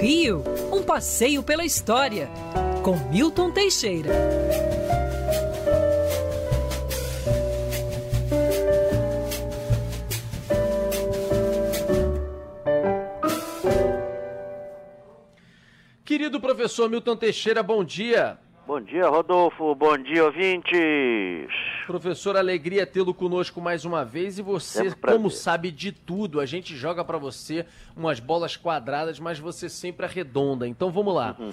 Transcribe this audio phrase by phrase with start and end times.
[0.00, 0.42] Rio,
[0.72, 2.30] um passeio pela história,
[2.82, 4.08] com Milton Teixeira.
[16.02, 18.38] Querido professor Milton Teixeira, bom dia.
[18.70, 19.74] Bom dia, Rodolfo.
[19.74, 21.50] Bom dia, ouvintes.
[21.88, 26.76] Professor, alegria tê-lo conosco mais uma vez e você, como sabe de tudo, a gente
[26.76, 27.66] joga para você
[27.96, 30.68] umas bolas quadradas, mas você sempre arredonda.
[30.68, 31.34] Então vamos lá.
[31.36, 31.50] Uhum.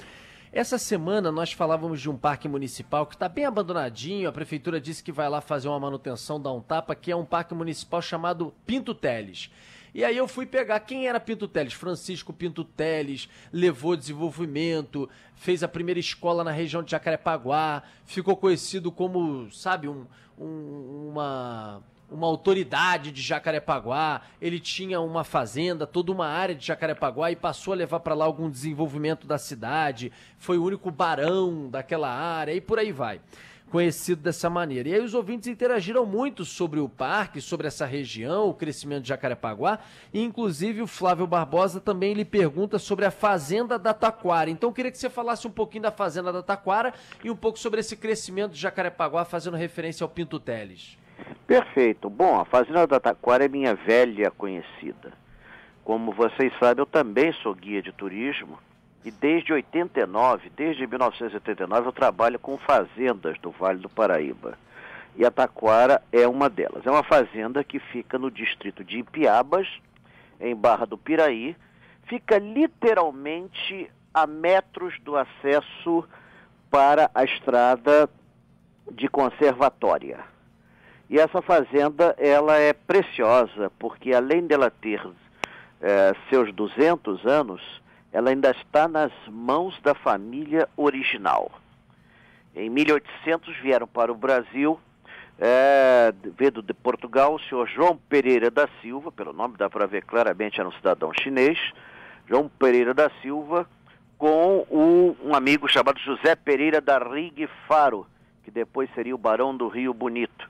[0.53, 4.29] Essa semana nós falávamos de um parque municipal que está bem abandonadinho.
[4.29, 7.25] A prefeitura disse que vai lá fazer uma manutenção, dar um tapa, que é um
[7.25, 9.49] parque municipal chamado Pinto Teles.
[9.97, 11.73] E aí eu fui pegar quem era Pinto Teles.
[11.73, 18.91] Francisco Pinto Teles levou desenvolvimento, fez a primeira escola na região de Jacarepaguá, ficou conhecido
[18.91, 20.05] como, sabe, um,
[20.39, 27.31] um, uma uma autoridade de Jacarepaguá, ele tinha uma fazenda, toda uma área de Jacarepaguá
[27.31, 32.09] e passou a levar para lá algum desenvolvimento da cidade, foi o único barão daquela
[32.09, 33.19] área e por aí vai
[33.71, 34.89] conhecido dessa maneira.
[34.89, 39.09] E aí os ouvintes interagiram muito sobre o parque, sobre essa região, o crescimento de
[39.09, 39.79] Jacarepaguá,
[40.13, 44.49] e inclusive o Flávio Barbosa também lhe pergunta sobre a Fazenda da Taquara.
[44.49, 47.59] Então eu queria que você falasse um pouquinho da Fazenda da Taquara e um pouco
[47.59, 50.97] sobre esse crescimento de Jacarepaguá, fazendo referência ao Pinto Teles.
[51.45, 52.09] Perfeito.
[52.09, 55.13] Bom, a Fazenda da Taquara é minha velha conhecida.
[55.83, 58.59] Como vocês sabem, eu também sou guia de turismo
[59.05, 64.57] e desde 89, desde 1989, eu trabalho com fazendas do Vale do Paraíba.
[65.15, 66.85] E a Taquara é uma delas.
[66.85, 69.67] É uma fazenda que fica no distrito de Ipiabas,
[70.39, 71.55] em Barra do Piraí.
[72.03, 76.07] Fica literalmente a metros do acesso
[76.69, 78.09] para a estrada
[78.91, 80.19] de conservatória.
[81.09, 85.01] E essa fazenda, ela é preciosa, porque além dela ter
[85.81, 87.61] é, seus 200 anos,
[88.11, 91.51] ela ainda está nas mãos da família original.
[92.55, 94.79] Em 1800 vieram para o Brasil,
[95.39, 96.11] é,
[96.63, 100.67] de Portugal, o senhor João Pereira da Silva, pelo nome dá para ver claramente, era
[100.67, 101.59] um cidadão chinês,
[102.27, 103.67] João Pereira da Silva,
[104.17, 108.07] com o, um amigo chamado José Pereira da Rigue Faro,
[108.43, 110.49] que depois seria o Barão do Rio Bonito.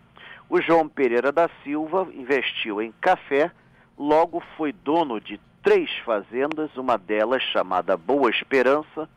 [0.49, 3.51] O João Pereira da Silva investiu em café,
[3.97, 9.09] logo foi dono de três fazendas, uma delas chamada Boa Esperança,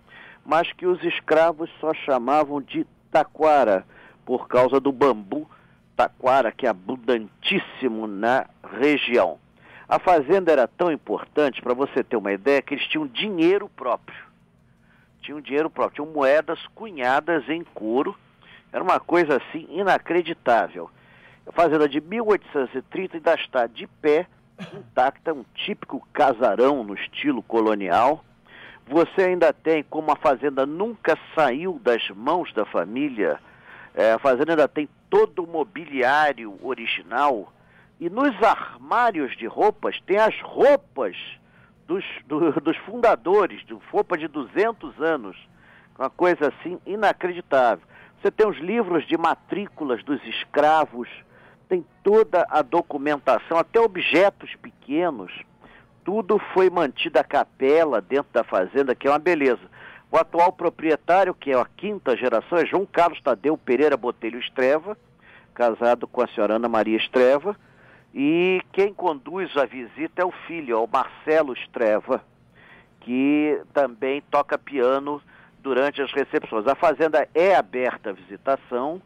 [0.44, 3.86] mas que os escravos só chamavam de taquara,
[4.26, 5.48] por causa do bambu
[5.96, 9.38] taquara, que é abundantíssimo na região.
[9.88, 14.18] A fazenda era tão importante, para você ter uma ideia, que eles tinham dinheiro próprio.
[15.22, 18.18] Tinham dinheiro próprio, tinham moedas cunhadas em couro.
[18.72, 20.90] Era uma coisa assim inacreditável.
[21.46, 24.26] A fazenda de 1830 ainda está de pé
[24.74, 28.24] intacta, um típico casarão no estilo colonial.
[28.88, 33.38] Você ainda tem, como a fazenda nunca saiu das mãos da família,
[33.94, 37.52] é, a fazenda ainda tem todo o mobiliário original.
[37.98, 41.16] E nos armários de roupas tem as roupas
[41.86, 45.36] dos, do, dos fundadores, de roupa de 200 anos.
[45.98, 47.84] Uma coisa assim inacreditável.
[48.20, 51.08] Você tem os livros de matrículas dos escravos
[51.70, 55.32] tem toda a documentação, até objetos pequenos,
[56.04, 59.60] tudo foi mantido a capela dentro da fazenda, que é uma beleza.
[60.10, 64.98] O atual proprietário, que é a quinta geração, é João Carlos Tadeu Pereira Botelho Estreva,
[65.54, 67.54] casado com a senhora Ana Maria Estreva,
[68.12, 72.20] e quem conduz a visita é o filho, é o Marcelo Estreva,
[72.98, 75.22] que também toca piano
[75.60, 76.66] durante as recepções.
[76.66, 79.00] A fazenda é aberta à visitação,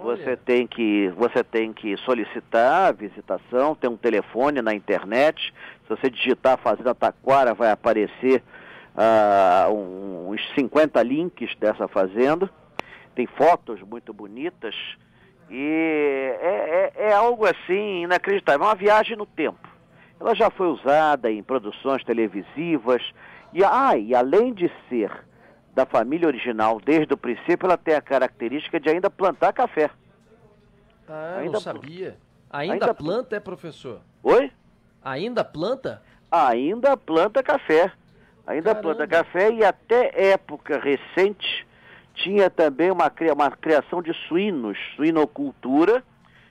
[0.00, 5.52] você tem que você tem que solicitar a visitação, tem um telefone na internet.
[5.82, 8.42] Se você digitar Fazenda Taquara, vai aparecer
[8.96, 9.72] uh,
[10.30, 12.50] uns 50 links dessa fazenda.
[13.14, 14.74] Tem fotos muito bonitas
[15.50, 18.64] e é, é, é algo assim inacreditável.
[18.64, 19.68] É uma viagem no tempo.
[20.18, 23.02] Ela já foi usada em produções televisivas
[23.52, 25.10] e, ah, e além de ser
[25.74, 29.90] da família original desde o princípio, ela tem a característica de ainda plantar café.
[31.08, 32.16] Ah, ainda não sabia.
[32.50, 34.00] Ainda, ainda planta, é, professor?
[34.22, 34.52] Oi?
[35.02, 36.02] Ainda planta?
[36.30, 37.90] Ainda planta café.
[38.46, 38.82] Ainda Caramba.
[38.82, 41.66] planta café e até época recente
[42.14, 46.02] tinha também uma, uma criação de suínos, suinocultura.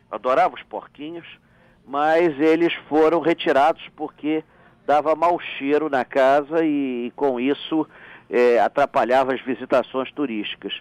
[0.10, 1.26] Adorava os porquinhos,
[1.86, 4.44] mas eles foram retirados porque
[4.86, 7.88] dava mau cheiro na casa e, e com isso
[8.32, 10.74] é, atrapalhava as visitações turísticas.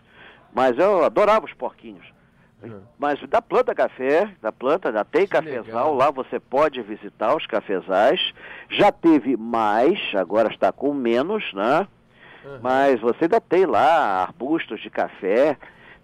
[0.55, 2.07] Mas eu adorava os porquinhos.
[2.63, 2.81] Uhum.
[2.99, 5.95] Mas da planta café, da planta, já tem que cafezal, legal.
[5.95, 8.21] lá você pode visitar os cafezais.
[8.69, 11.89] Já teve mais, agora está com menos, né?
[12.45, 12.59] Uhum.
[12.63, 15.57] Mas você ainda tem lá arbustos de café.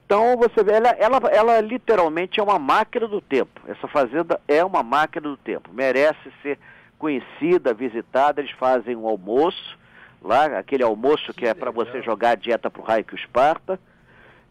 [0.05, 3.61] Então você vê, ela, ela, ela literalmente é uma máquina do tempo.
[3.69, 5.71] Essa fazenda é uma máquina do tempo.
[5.73, 6.59] Merece ser
[6.99, 8.41] conhecida, visitada.
[8.41, 9.77] Eles fazem um almoço
[10.23, 13.15] lá, aquele almoço que, que é para você jogar a dieta para o raio que
[13.15, 13.79] o Esparta.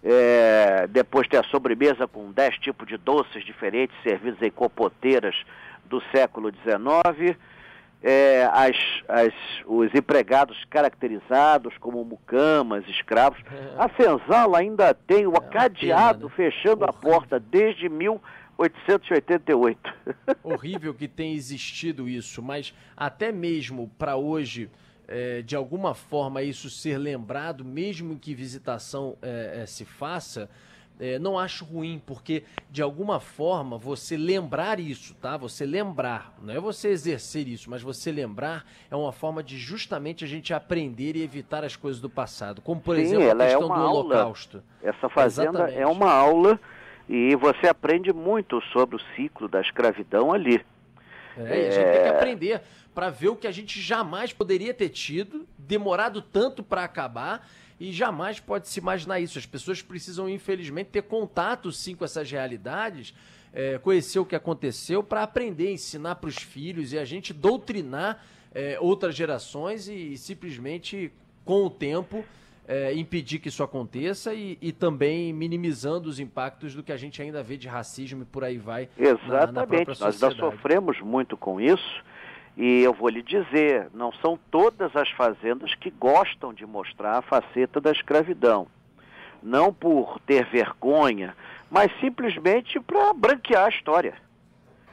[0.08, 5.36] É, depois tem a sobremesa com dez tipos de doces diferentes servidos em copoteiras
[5.86, 7.36] do século XIX.
[8.04, 8.78] É, as,
[9.10, 9.34] as,
[9.66, 13.40] os empregados caracterizados como mucamas, escravos.
[13.52, 13.74] É.
[13.80, 16.36] A senzala ainda tem o é, cadeado pena, né?
[16.36, 19.92] fechando a porta desde 1888.
[20.44, 24.70] Horrível que tenha existido isso, mas até mesmo para hoje
[25.08, 30.50] é, de alguma forma isso ser lembrado, mesmo que visitação é, é, se faça,
[31.00, 35.36] é, não acho ruim, porque de alguma forma você lembrar isso, tá?
[35.38, 40.24] Você lembrar, não é você exercer isso, mas você lembrar é uma forma de justamente
[40.24, 43.48] a gente aprender e evitar as coisas do passado, como por Sim, exemplo a é
[43.50, 44.64] questão é do Holocausto.
[44.82, 45.80] Essa fazenda Exatamente.
[45.80, 46.60] é uma aula
[47.10, 50.64] e você aprende muito sobre o ciclo da escravidão ali.
[51.38, 52.10] É, a gente tem que é.
[52.10, 52.62] aprender
[52.96, 57.46] para ver o que a gente jamais poderia ter tido, demorado tanto para acabar
[57.78, 59.38] e jamais pode se imaginar isso.
[59.38, 63.14] As pessoas precisam, infelizmente, ter contato sim com essas realidades,
[63.54, 68.24] é, conhecer o que aconteceu para aprender, ensinar para os filhos e a gente doutrinar
[68.54, 71.12] é, outras gerações e, e, simplesmente,
[71.44, 72.24] com o tempo,
[72.66, 77.22] é, impedir que isso aconteça e, e, também minimizando os impactos do que a gente
[77.22, 78.88] ainda vê de racismo e por aí vai.
[78.98, 82.04] Exatamente, na, na nós já sofremos muito com isso
[82.58, 87.22] e eu vou lhe dizer, não são todas as fazendas que gostam de mostrar a
[87.22, 88.68] faceta da escravidão.
[89.44, 91.36] Não por ter vergonha,
[91.70, 94.14] mas simplesmente para branquear a história.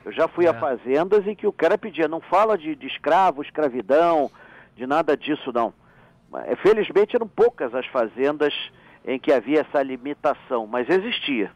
[0.05, 0.49] Eu já fui é.
[0.49, 4.31] a fazendas em que o cara pedia, não fala de, de escravo, escravidão,
[4.75, 5.73] de nada disso não.
[6.63, 8.53] Felizmente eram poucas as fazendas
[9.05, 11.51] em que havia essa limitação, mas existia.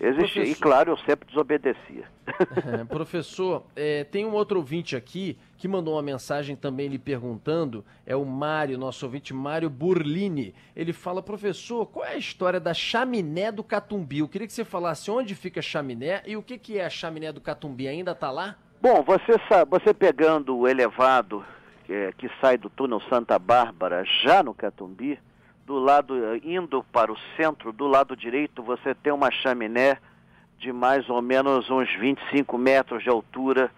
[0.00, 0.42] Existia.
[0.42, 0.46] Professor...
[0.46, 2.04] E claro, eu sempre desobedecia.
[2.68, 7.84] É, professor, é, tem um outro ouvinte aqui que mandou uma mensagem também lhe perguntando,
[8.04, 10.54] é o Mário, nosso ouvinte Mário Burlini.
[10.76, 14.18] Ele fala, professor, qual é a história da chaminé do Catumbi?
[14.18, 16.90] Eu queria que você falasse onde fica a chaminé e o que, que é a
[16.90, 18.56] chaminé do Catumbi, ainda está lá?
[18.80, 21.44] Bom, você, sabe, você pegando o elevado
[21.88, 25.18] é, que sai do túnel Santa Bárbara, já no Catumbi,
[25.68, 29.98] do lado, indo para o centro, do lado direito, você tem uma chaminé
[30.58, 33.70] de mais ou menos uns 25 metros de altura,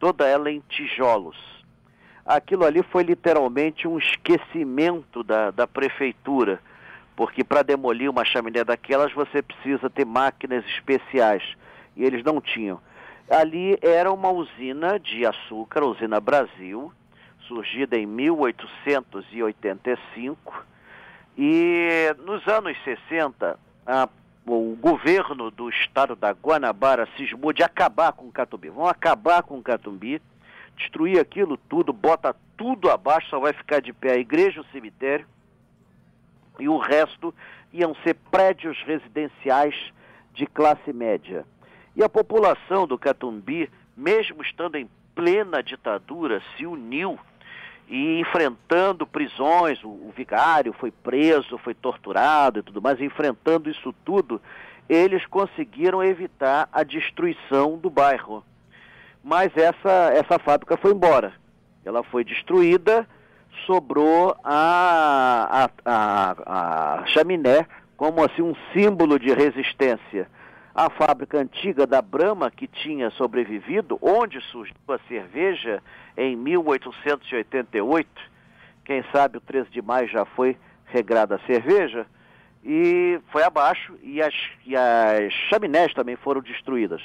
[0.00, 1.36] toda ela em tijolos.
[2.26, 6.60] Aquilo ali foi literalmente um esquecimento da, da prefeitura,
[7.14, 11.44] porque para demolir uma chaminé daquelas você precisa ter máquinas especiais,
[11.94, 12.80] e eles não tinham.
[13.30, 16.92] Ali era uma usina de açúcar, usina Brasil,
[17.46, 20.66] surgida em 1885,
[21.36, 24.08] e nos anos 60, a,
[24.46, 28.70] o governo do estado da Guanabara cismou de acabar com o Catumbi.
[28.70, 30.22] Vão acabar com o Catumbi,
[30.76, 35.26] destruir aquilo tudo, bota tudo abaixo, só vai ficar de pé a igreja, o cemitério,
[36.58, 37.34] e o resto
[37.70, 39.74] iam ser prédios residenciais
[40.32, 41.44] de classe média.
[41.94, 47.18] E a população do Catumbi, mesmo estando em plena ditadura, se uniu
[47.88, 53.94] e enfrentando prisões, o, o, vigário foi preso, foi torturado e tudo mais, enfrentando isso
[54.04, 54.40] tudo,
[54.88, 58.44] eles conseguiram evitar a destruição do bairro.
[59.22, 61.32] Mas essa, essa fábrica foi embora.
[61.84, 63.06] Ela foi destruída,
[63.66, 70.28] sobrou a, a, a, a chaminé como assim um símbolo de resistência
[70.76, 75.82] a fábrica antiga da Brahma, que tinha sobrevivido, onde surgiu a cerveja
[76.14, 78.06] em 1888.
[78.84, 80.54] Quem sabe o 13 de maio já foi
[80.84, 82.06] regrada a cerveja,
[82.62, 84.34] e foi abaixo, e as,
[84.66, 87.00] e as chaminés também foram destruídas.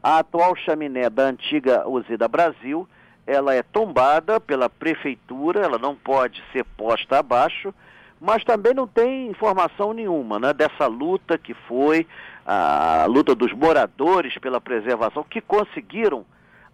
[0.00, 2.88] A atual chaminé da antiga usina Brasil,
[3.26, 7.74] ela é tombada pela prefeitura, ela não pode ser posta abaixo,
[8.20, 12.06] mas também não tem informação nenhuma né, dessa luta que foi
[12.46, 16.24] a luta dos moradores pela preservação, que conseguiram,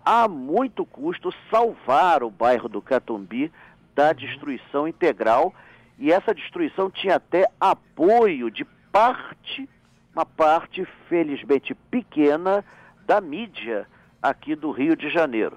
[0.05, 3.51] a muito custo, salvar o bairro do Catumbi
[3.95, 5.55] da destruição integral.
[5.99, 9.69] E essa destruição tinha até apoio de parte,
[10.15, 12.65] uma parte felizmente pequena,
[13.07, 13.87] da mídia
[14.23, 15.57] aqui do Rio de Janeiro.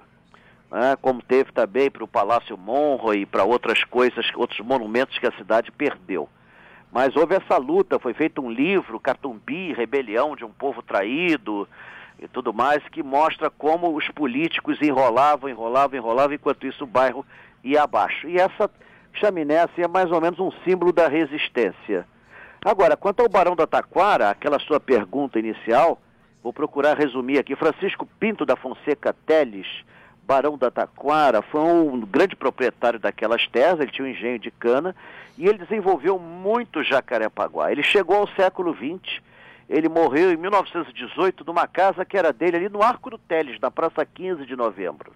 [0.70, 0.96] Né?
[1.00, 5.32] Como teve também para o Palácio Monro e para outras coisas, outros monumentos que a
[5.32, 6.28] cidade perdeu.
[6.92, 11.68] Mas houve essa luta, foi feito um livro, Catumbi, Rebelião de um Povo Traído
[12.18, 17.24] e tudo mais, que mostra como os políticos enrolavam, enrolavam, enrolavam, enquanto isso o bairro
[17.62, 18.26] ia abaixo.
[18.28, 18.70] E essa
[19.12, 22.06] chaminé assim, é mais ou menos um símbolo da resistência.
[22.64, 26.00] Agora, quanto ao Barão da Taquara, aquela sua pergunta inicial,
[26.42, 27.54] vou procurar resumir aqui.
[27.54, 29.66] Francisco Pinto da Fonseca Teles,
[30.26, 34.94] Barão da Taquara, foi um grande proprietário daquelas terras, ele tinha um engenho de cana,
[35.38, 37.70] e ele desenvolveu muito Jacarepaguá.
[37.70, 39.20] Ele chegou ao século XX,
[39.68, 43.70] ele morreu em 1918 numa casa que era dele ali no Arco do Teles, na
[43.70, 45.12] Praça 15 de Novembro.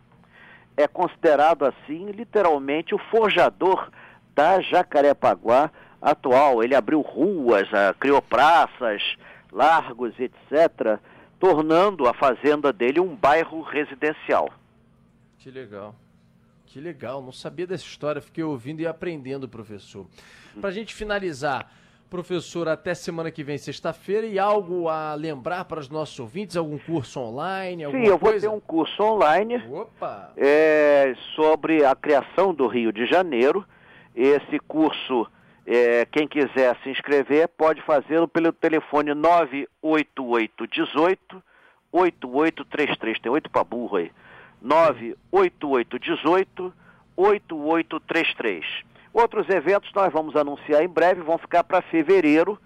[0.77, 3.91] É considerado assim, literalmente, o forjador
[4.35, 6.63] da Jacarepaguá atual.
[6.63, 9.03] Ele abriu ruas, ah, criou praças,
[9.51, 10.99] largos, etc.,
[11.41, 14.49] tornando a fazenda dele um bairro residencial.
[15.41, 15.95] Que legal.
[16.67, 20.07] Que legal, não sabia dessa história, fiquei ouvindo e aprendendo, professor.
[20.61, 21.73] Para a gente finalizar,
[22.11, 26.59] professor, até semana que vem, sexta-feira, e algo a lembrar para os nossos ouvintes?
[26.59, 27.91] Algum curso online?
[27.91, 29.55] Sim, eu vou ter um curso online
[30.37, 33.67] é, sobre a criação do Rio de Janeiro.
[34.15, 35.27] Esse curso
[35.67, 41.43] é, quem quiser se inscrever pode fazê-lo pelo telefone 98818
[41.93, 43.21] 8833.
[43.21, 44.13] Tem oito para burro aí.
[44.63, 46.73] 98818
[47.17, 48.65] 8833.
[49.13, 52.59] Outros eventos nós vamos anunciar em breve, vão ficar para fevereiro,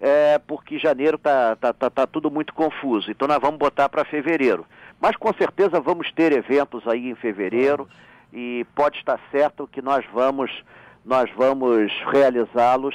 [0.00, 3.10] é, porque janeiro tá, tá, tá, tá, tudo muito confuso.
[3.10, 4.64] Então nós vamos botar para fevereiro.
[5.00, 7.88] Mas com certeza vamos ter eventos aí em fevereiro
[8.32, 10.50] e pode estar certo que nós vamos
[11.04, 12.94] nós vamos realizá-los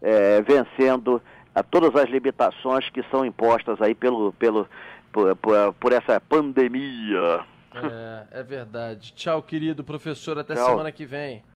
[0.00, 1.20] é, vencendo
[1.54, 4.66] a todas as limitações que são impostas aí pelo, pelo,
[5.12, 7.44] por, por, por essa pandemia.
[7.74, 9.12] É, é verdade.
[9.14, 10.38] Tchau, querido professor.
[10.38, 10.70] Até Tchau.
[10.70, 11.42] semana que vem.